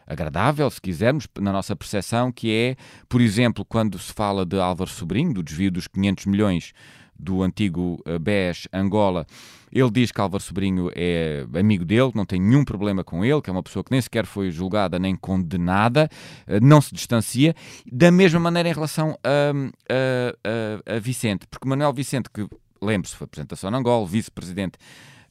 agradável, 0.07 0.71
se 0.71 0.81
quisermos, 0.81 1.27
na 1.39 1.53
nossa 1.53 1.75
percepção, 1.75 2.31
que 2.31 2.53
é, 2.53 2.77
por 3.09 3.21
exemplo, 3.21 3.65
quando 3.65 3.99
se 3.99 4.13
fala 4.13 4.47
de 4.47 4.59
Álvaro 4.59 4.89
Sobrinho, 4.89 5.35
do 5.35 5.43
desvio 5.43 5.71
dos 5.71 5.89
500 5.89 6.27
milhões 6.27 6.73
do 7.19 7.43
antigo 7.43 7.99
eh, 8.07 8.19
BES 8.19 8.69
Angola, 8.73 9.27
ele 9.73 9.91
diz 9.91 10.11
que 10.13 10.21
Álvaro 10.21 10.43
Sobrinho 10.43 10.91
é 10.95 11.45
amigo 11.59 11.85
dele, 11.85 12.13
não 12.15 12.25
tem 12.25 12.41
nenhum 12.41 12.65
problema 12.65 13.03
com 13.05 13.25
ele, 13.25 13.43
que 13.43 13.51
é 13.51 13.53
uma 13.53 13.63
pessoa 13.63 13.83
que 13.85 13.91
nem 13.91 14.01
sequer 14.01 14.25
foi 14.25 14.51
julgada 14.51 14.99
nem 14.99 15.15
condenada, 15.17 16.09
eh, 16.47 16.61
não 16.61 16.81
se 16.81 16.95
distancia. 16.95 17.55
Da 17.91 18.11
mesma 18.11 18.41
maneira 18.41 18.69
em 18.69 18.73
relação 18.73 19.19
a, 19.23 19.53
a- 19.93 20.93
a- 20.93 20.97
a 20.97 20.99
Vicente, 20.99 21.47
porque 21.51 21.69
Manuel 21.69 21.93
Vicente, 21.93 22.29
que 22.33 22.47
lembre-se, 22.81 23.17
foi 23.17 23.25
apresentação 23.27 23.71
na 23.71 23.79
Angola, 23.79 24.07
vice-presidente 24.07 24.79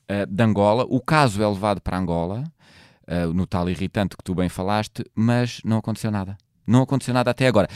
eh, 0.08 0.26
de 0.26 0.44
Angola, 0.44 0.86
o 0.90 1.00
caso 1.02 1.42
é 1.42 1.48
levado 1.48 1.82
para 1.82 1.98
Angola, 1.98 2.44
no 3.36 3.46
tal 3.46 3.70
irritante 3.70 4.18
que 4.18 4.24
tu 4.24 4.34
bem 4.34 4.50
falaste, 4.50 5.04
mas 5.14 5.62
não 5.64 5.78
aconteceu 5.78 6.10
nada. 6.10 6.36
Não 6.66 6.82
aconteceu 6.82 7.14
nada 7.14 7.30
até 7.30 7.46
agora. 7.46 7.68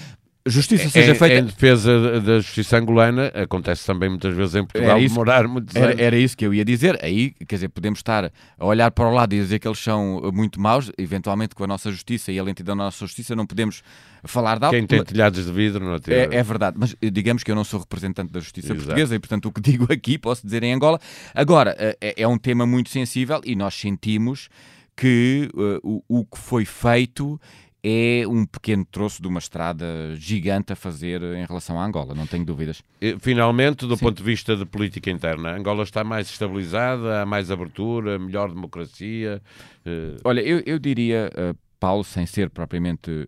Justiça 0.45 0.89
seja 0.89 1.11
em, 1.11 1.15
feita. 1.15 1.35
em 1.35 1.43
defesa 1.45 2.21
da- 2.21 2.39
justiça 2.39 2.77
angolana, 2.77 3.27
acontece 3.27 3.85
também 3.85 4.09
muitas 4.09 4.33
vezes 4.35 4.55
em 4.55 4.63
Portugal 4.63 4.91
Era 4.91 4.99
isso- 4.99 5.13
demorar 5.13 5.47
muitos 5.47 5.75
anos. 5.75 5.89
Era, 5.91 6.01
era 6.01 6.17
isso 6.17 6.35
que 6.35 6.45
eu 6.45 6.53
ia 6.53 6.63
dizer. 6.63 6.97
Aí, 7.03 7.31
quer 7.47 7.55
dizer, 7.55 7.67
podemos 7.69 7.99
estar 7.99 8.31
a 8.57 8.65
olhar 8.65 8.89
para 8.89 9.07
o 9.07 9.13
lado 9.13 9.33
e 9.35 9.37
dizer 9.37 9.59
que 9.59 9.67
eles 9.67 9.77
são 9.79 10.17
uh, 10.17 10.31
muito 10.33 10.59
maus, 10.59 10.91
eventualmente 10.97 11.53
com 11.53 11.63
a 11.65 11.67
nossa 11.67 11.91
justiça 11.91 12.31
e 12.31 12.39
a 12.39 12.43
lentidão 12.43 12.75
da 12.75 12.85
nossa 12.85 13.05
justiça 13.05 13.35
não 13.35 13.45
podemos 13.45 13.83
falar 14.23 14.57
de 14.57 14.65
algo. 14.65 14.77
Quem 14.77 14.87
tem 14.87 15.03
telhados 15.03 15.45
de 15.45 15.51
vidro 15.51 15.83
não 15.85 15.99
tem. 15.99 16.15
É, 16.15 16.29
é 16.31 16.43
verdade, 16.43 16.77
mas 16.79 16.95
eh, 17.01 17.09
digamos 17.09 17.43
que 17.43 17.51
eu 17.51 17.55
não 17.55 17.63
sou 17.65 17.81
representante 17.81 18.31
da 18.31 18.39
justiça 18.39 18.67
Exato. 18.67 18.79
portuguesa 18.85 19.15
e, 19.15 19.19
portanto, 19.19 19.45
o 19.47 19.51
que 19.51 19.59
digo 19.69 19.91
aqui 19.91 20.17
posso 20.17 20.43
dizer 20.45 20.63
em 20.63 20.73
Angola. 20.73 20.99
Agora, 21.35 21.75
eh, 21.77 21.97
é, 21.99 22.21
é 22.23 22.27
um 22.27 22.37
tema 22.37 22.65
muito 22.65 22.89
sensível 22.89 23.41
e 23.43 23.55
nós 23.55 23.75
sentimos 23.75 24.49
que 24.95 25.49
eh, 25.53 25.79
o, 25.83 26.01
o 26.07 26.25
que 26.25 26.37
foi 26.37 26.65
feito 26.65 27.39
é 27.83 28.23
um 28.27 28.45
pequeno 28.45 28.83
troço 28.85 29.21
de 29.21 29.27
uma 29.27 29.39
estrada 29.39 29.85
gigante 30.15 30.73
a 30.73 30.75
fazer 30.75 31.21
em 31.23 31.45
relação 31.45 31.79
à 31.79 31.85
Angola, 31.85 32.13
não 32.13 32.27
tenho 32.27 32.43
dúvidas. 32.45 32.83
Finalmente, 33.19 33.85
do 33.87 33.95
Sim. 33.95 34.05
ponto 34.05 34.17
de 34.17 34.23
vista 34.23 34.55
de 34.55 34.65
política 34.65 35.09
interna, 35.09 35.51
Angola 35.55 35.83
está 35.83 36.03
mais 36.03 36.29
estabilizada, 36.29 37.21
há 37.21 37.25
mais 37.25 37.49
abertura, 37.49 38.19
melhor 38.19 38.49
democracia. 38.53 39.41
eh, 39.85 40.15
Olha, 40.25 40.41
eu, 40.41 40.61
eu 40.65 40.77
diria, 40.77 41.29
eh, 41.35 41.53
Paulo, 41.79 42.03
sem 42.03 42.25
ser 42.25 42.49
propriamente 42.49 43.25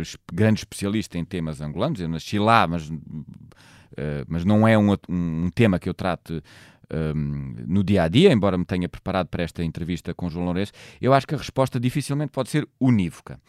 es- 0.00 0.16
grande 0.32 0.58
especialista 0.60 1.16
em 1.16 1.24
temas 1.24 1.60
angolanos, 1.60 2.00
eu 2.00 2.08
nasci 2.08 2.38
lá, 2.40 2.66
mas, 2.66 2.90
eh, 3.96 4.24
mas 4.26 4.44
não 4.44 4.66
é 4.66 4.76
um, 4.76 4.96
um 5.08 5.50
tema 5.54 5.78
que 5.78 5.88
eu 5.88 5.94
trate 5.94 6.42
ehm, 6.92 7.64
no 7.66 7.82
dia 7.82 8.04
a 8.04 8.08
dia, 8.08 8.32
embora 8.32 8.58
me 8.58 8.64
tenha 8.64 8.88
preparado 8.88 9.28
para 9.28 9.42
esta 9.42 9.64
entrevista 9.64 10.14
com 10.14 10.28
João 10.28 10.44
Lourenço, 10.44 10.72
eu 11.00 11.12
acho 11.12 11.26
que 11.26 11.34
a 11.34 11.38
resposta 11.38 11.80
dificilmente 11.80 12.32
pode 12.32 12.50
ser 12.50 12.68
unívoca. 12.80 13.40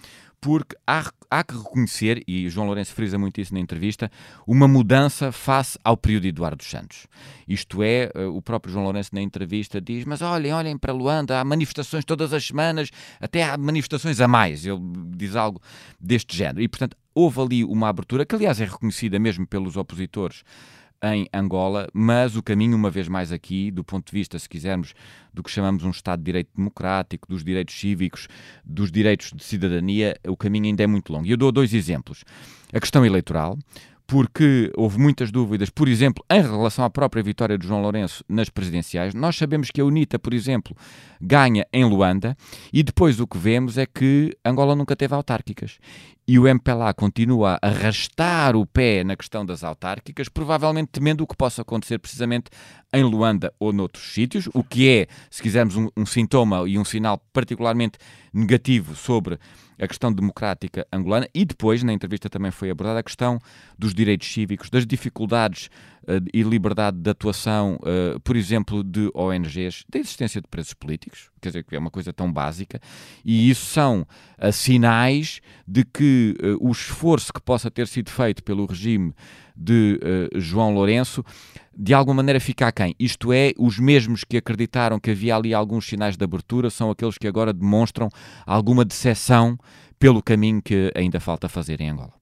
Porque 0.43 0.75
há, 0.85 1.09
há 1.31 1.41
que 1.41 1.55
reconhecer, 1.55 2.21
e 2.27 2.49
João 2.49 2.67
Lourenço 2.67 2.93
frisa 2.93 3.17
muito 3.17 3.39
isso 3.39 3.53
na 3.53 3.61
entrevista, 3.61 4.11
uma 4.45 4.67
mudança 4.67 5.31
face 5.31 5.79
ao 5.81 5.95
período 5.95 6.23
de 6.23 6.29
Eduardo 6.29 6.61
Santos. 6.65 7.07
Isto 7.47 7.81
é, 7.81 8.11
eh, 8.13 8.25
o 8.25 8.41
próprio 8.41 8.73
João 8.73 8.83
Lourenço 8.83 9.15
na 9.15 9.21
entrevista 9.21 9.79
diz: 9.79 10.03
Mas 10.03 10.21
olhem, 10.21 10.51
olhem 10.51 10.77
para 10.77 10.91
Luanda, 10.91 11.39
há 11.39 11.45
manifestações 11.45 12.03
todas 12.03 12.33
as 12.33 12.45
semanas, 12.45 12.89
até 13.21 13.41
há 13.41 13.57
manifestações 13.57 14.19
a 14.19 14.27
mais. 14.27 14.65
Ele 14.65 14.81
diz 15.15 15.33
algo 15.37 15.61
deste 15.97 16.35
género. 16.35 16.61
E, 16.61 16.67
portanto, 16.67 16.97
houve 17.15 17.39
ali 17.39 17.63
uma 17.63 17.87
abertura, 17.87 18.25
que 18.25 18.35
aliás 18.35 18.59
é 18.59 18.65
reconhecida 18.65 19.17
mesmo 19.17 19.47
pelos 19.47 19.77
opositores 19.77 20.43
em 21.03 21.27
Angola, 21.33 21.87
mas 21.93 22.35
o 22.37 22.41
caminho, 22.41 22.77
uma 22.77 22.89
vez 22.89 23.09
mais 23.09 23.31
aqui, 23.31 23.69
do 23.69 23.83
ponto 23.83 24.05
de 24.05 24.17
vista, 24.17 24.39
se 24.39 24.47
quisermos, 24.47 24.93
do 25.33 25.43
que 25.43 25.51
chamamos 25.51 25.83
um 25.83 25.89
Estado 25.89 26.19
de 26.19 26.25
Direito 26.25 26.49
Democrático, 26.55 27.27
dos 27.27 27.43
direitos 27.43 27.77
cívicos, 27.77 28.27
dos 28.63 28.91
direitos 28.91 29.31
de 29.33 29.43
cidadania, 29.43 30.15
o 30.27 30.37
caminho 30.37 30.65
ainda 30.65 30.83
é 30.83 30.87
muito 30.87 31.11
longo. 31.11 31.25
E 31.25 31.31
eu 31.31 31.37
dou 31.37 31.51
dois 31.51 31.73
exemplos. 31.73 32.23
A 32.71 32.79
questão 32.79 33.05
eleitoral, 33.05 33.57
porque 34.07 34.71
houve 34.75 34.99
muitas 34.99 35.31
dúvidas, 35.31 35.69
por 35.69 35.87
exemplo, 35.87 36.23
em 36.29 36.41
relação 36.41 36.85
à 36.85 36.89
própria 36.89 37.23
vitória 37.23 37.57
de 37.57 37.67
João 37.67 37.81
Lourenço 37.81 38.23
nas 38.27 38.49
presidenciais. 38.49 39.13
Nós 39.13 39.35
sabemos 39.35 39.71
que 39.71 39.81
a 39.81 39.85
UNITA, 39.85 40.19
por 40.19 40.33
exemplo, 40.33 40.75
ganha 41.21 41.65
em 41.71 41.83
Luanda 41.85 42.35
e 42.71 42.83
depois 42.83 43.19
o 43.19 43.27
que 43.27 43.37
vemos 43.37 43.77
é 43.77 43.85
que 43.85 44.35
Angola 44.45 44.75
nunca 44.75 44.95
teve 44.95 45.13
autárquicas. 45.15 45.79
E 46.25 46.39
o 46.39 46.47
MPLA 46.47 46.93
continua 46.93 47.59
a 47.61 47.67
arrastar 47.67 48.55
o 48.55 48.65
pé 48.65 49.03
na 49.03 49.15
questão 49.15 49.45
das 49.45 49.61
autárquicas, 49.61 50.29
provavelmente 50.29 50.89
temendo 50.91 51.21
o 51.21 51.27
que 51.27 51.35
possa 51.35 51.63
acontecer 51.63 51.99
precisamente 51.99 52.49
em 52.93 53.03
Luanda 53.03 53.53
ou 53.59 53.73
noutros 53.73 54.13
sítios, 54.13 54.47
o 54.53 54.63
que 54.63 54.87
é, 54.87 55.07
se 55.29 55.41
quisermos, 55.41 55.75
um, 55.75 55.89
um 55.97 56.05
sintoma 56.05 56.63
e 56.65 56.79
um 56.79 56.85
sinal 56.85 57.17
particularmente 57.33 57.97
negativo 58.33 58.95
sobre 58.95 59.37
a 59.79 59.87
questão 59.87 60.13
democrática 60.13 60.87
angolana. 60.91 61.27
E 61.33 61.43
depois, 61.43 61.83
na 61.83 61.91
entrevista 61.91 62.29
também 62.29 62.51
foi 62.51 62.69
abordada 62.69 62.99
a 62.99 63.03
questão 63.03 63.39
dos 63.77 63.93
direitos 63.93 64.31
cívicos, 64.31 64.69
das 64.69 64.85
dificuldades 64.85 65.69
eh, 66.07 66.19
e 66.33 66.43
liberdade 66.43 66.97
de 66.97 67.09
atuação, 67.09 67.79
eh, 67.85 68.17
por 68.23 68.35
exemplo, 68.35 68.83
de 68.83 69.09
ONGs, 69.13 69.83
da 69.89 69.99
existência 69.99 70.41
de 70.41 70.47
presos 70.47 70.73
políticos, 70.73 71.29
quer 71.41 71.49
dizer, 71.49 71.63
que 71.63 71.75
é 71.75 71.79
uma 71.79 71.91
coisa 71.91 72.13
tão 72.13 72.31
básica, 72.31 72.79
e 73.25 73.49
isso 73.49 73.65
são 73.65 74.07
eh, 74.37 74.51
sinais 74.51 75.41
de 75.67 75.83
que 75.83 76.12
eh, 76.41 76.55
o 76.59 76.71
esforço 76.71 77.31
que 77.33 77.41
possa 77.41 77.69
ter 77.69 77.87
sido 77.87 78.09
feito 78.09 78.43
pelo 78.43 78.65
regime 78.65 79.13
de 79.55 79.99
eh, 80.01 80.29
João 80.39 80.73
Lourenço 80.73 81.23
de 81.75 81.93
alguma 81.93 82.17
maneira 82.17 82.39
fica 82.39 82.67
aquém. 82.67 82.95
Isto 82.99 83.33
é, 83.33 83.51
os 83.57 83.79
mesmos 83.79 84.23
que 84.23 84.37
acreditaram 84.37 84.99
que 84.99 85.11
havia 85.11 85.35
ali 85.35 85.53
alguns 85.53 85.87
sinais 85.87 86.15
de 86.15 86.23
abertura 86.23 86.69
são 86.69 86.91
aqueles 86.91 87.17
que 87.17 87.27
agora 87.27 87.51
demonstram 87.51 88.09
alguma 88.45 88.85
decepção 88.85 89.57
pelo 89.97 90.21
caminho 90.21 90.61
que 90.61 90.91
ainda 90.95 91.19
falta 91.19 91.49
fazer 91.49 91.81
em 91.81 91.89
Angola. 91.89 92.13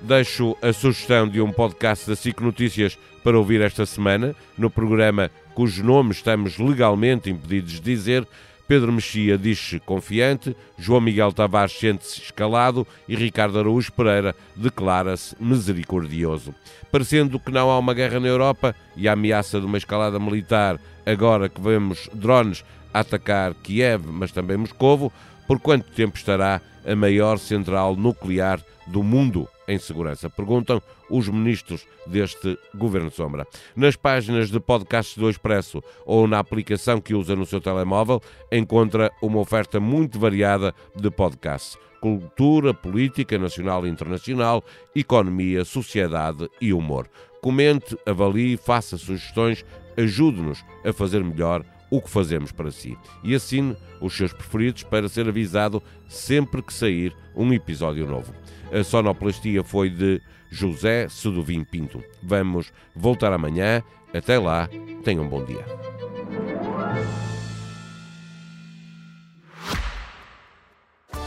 Deixo 0.00 0.56
a 0.60 0.72
sugestão 0.72 1.28
de 1.28 1.40
um 1.40 1.52
podcast 1.52 2.08
da 2.08 2.16
SIC 2.16 2.40
Notícias 2.40 2.98
para 3.22 3.38
ouvir 3.38 3.60
esta 3.60 3.86
semana, 3.86 4.34
no 4.58 4.68
programa 4.68 5.30
cujo 5.54 5.84
nome 5.84 6.10
estamos 6.10 6.58
legalmente 6.58 7.30
impedidos 7.30 7.74
de 7.74 7.80
dizer. 7.80 8.26
Pedro 8.72 8.90
Mexia 8.90 9.36
diz-se 9.36 9.78
confiante, 9.80 10.56
João 10.78 11.02
Miguel 11.02 11.30
Tavares 11.30 11.78
sente-se 11.78 12.22
escalado 12.22 12.86
e 13.06 13.14
Ricardo 13.14 13.58
Araújo 13.58 13.92
Pereira 13.92 14.34
declara-se 14.56 15.36
misericordioso. 15.38 16.54
Parecendo 16.90 17.38
que 17.38 17.52
não 17.52 17.70
há 17.70 17.78
uma 17.78 17.92
guerra 17.92 18.18
na 18.18 18.28
Europa 18.28 18.74
e 18.96 19.06
a 19.06 19.12
ameaça 19.12 19.60
de 19.60 19.66
uma 19.66 19.76
escalada 19.76 20.18
militar, 20.18 20.80
agora 21.04 21.50
que 21.50 21.60
vemos 21.60 22.08
drones 22.14 22.64
a 22.94 23.00
atacar 23.00 23.52
Kiev, 23.62 24.06
mas 24.06 24.32
também 24.32 24.56
Moscovo, 24.56 25.12
por 25.46 25.60
quanto 25.60 25.90
tempo 25.90 26.16
estará 26.16 26.58
a 26.86 26.96
maior 26.96 27.36
central 27.38 27.94
nuclear 27.94 28.58
do 28.86 29.02
mundo 29.02 29.46
em 29.72 29.78
segurança? 29.78 30.28
Perguntam 30.28 30.80
os 31.08 31.28
ministros 31.28 31.86
deste 32.06 32.58
Governo 32.74 33.10
Sombra. 33.10 33.46
Nas 33.74 33.96
páginas 33.96 34.50
de 34.50 34.60
podcasts 34.60 35.16
do 35.16 35.28
Expresso 35.28 35.82
ou 36.04 36.26
na 36.26 36.38
aplicação 36.38 37.00
que 37.00 37.14
usa 37.14 37.34
no 37.34 37.46
seu 37.46 37.60
telemóvel, 37.60 38.20
encontra 38.50 39.10
uma 39.22 39.38
oferta 39.38 39.80
muito 39.80 40.18
variada 40.18 40.74
de 40.94 41.10
podcasts. 41.10 41.76
Cultura, 42.00 42.74
política 42.74 43.38
nacional 43.38 43.86
e 43.86 43.90
internacional, 43.90 44.64
economia, 44.94 45.64
sociedade 45.64 46.48
e 46.60 46.72
humor. 46.72 47.08
Comente, 47.40 47.96
avalie, 48.06 48.56
faça 48.56 48.96
sugestões, 48.96 49.64
ajude-nos 49.96 50.64
a 50.84 50.92
fazer 50.92 51.22
melhor 51.22 51.64
o 51.92 52.00
que 52.00 52.08
fazemos 52.08 52.50
para 52.50 52.70
si. 52.70 52.96
E 53.22 53.34
assine 53.34 53.76
os 54.00 54.16
seus 54.16 54.32
preferidos 54.32 54.82
para 54.82 55.10
ser 55.10 55.28
avisado 55.28 55.82
sempre 56.08 56.62
que 56.62 56.72
sair 56.72 57.14
um 57.36 57.52
episódio 57.52 58.06
novo. 58.06 58.32
A 58.72 58.82
sonoplastia 58.82 59.62
foi 59.62 59.90
de 59.90 60.18
José 60.50 61.06
Seduvim 61.10 61.62
Pinto. 61.62 62.02
Vamos 62.22 62.72
voltar 62.96 63.30
amanhã. 63.30 63.82
Até 64.14 64.38
lá, 64.38 64.70
tenham 65.04 65.24
um 65.24 65.28
bom 65.28 65.44
dia. 65.44 65.64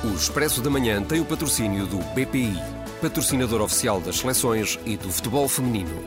O 0.04 0.16
Expresso 0.16 0.64
da 0.64 0.70
Manhã 0.72 1.04
tem 1.04 1.22
o 1.22 1.26
patrocínio 1.26 1.86
do 1.86 1.98
BPI, 2.16 2.56
patrocinador 3.00 3.62
oficial 3.62 4.02
das 4.02 4.18
seleções 4.18 4.80
e 4.84 4.98
do 4.98 5.12
futebol 5.12 5.48
feminino. 5.48 6.04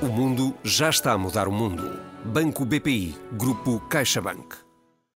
O 0.00 0.06
mundo 0.06 0.54
já 0.62 0.88
está 0.88 1.12
a 1.12 1.18
mudar 1.18 1.48
o 1.48 1.52
mundo. 1.52 2.07
Banco 2.28 2.66
BPI, 2.66 3.16
Grupo 3.32 3.80
CaixaBank. 3.88 4.67